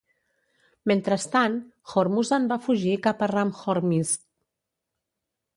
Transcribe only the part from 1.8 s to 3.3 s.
Hormuzan va fugir cap